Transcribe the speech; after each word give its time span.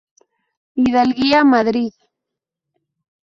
Hidalguía, 0.81 1.39
Madrid. 1.53 1.93